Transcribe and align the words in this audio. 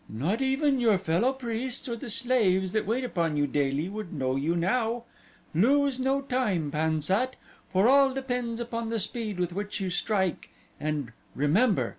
"Not 0.09 0.41
even 0.41 0.79
your 0.79 0.97
fellow 0.97 1.31
priests 1.31 1.87
or 1.87 1.95
the 1.95 2.09
slaves 2.09 2.71
that 2.71 2.87
wait 2.87 3.03
upon 3.03 3.37
you 3.37 3.45
daily 3.45 3.87
would 3.87 4.11
know 4.11 4.35
you 4.35 4.55
now. 4.55 5.03
Lose 5.53 5.99
no 5.99 6.21
time, 6.23 6.71
Pan 6.71 7.03
sat, 7.03 7.35
for 7.71 7.87
all 7.87 8.11
depends 8.11 8.59
upon 8.59 8.89
the 8.89 8.97
speed 8.97 9.39
with 9.39 9.53
which 9.53 9.79
you 9.79 9.91
strike 9.91 10.49
and 10.79 11.11
remember! 11.35 11.89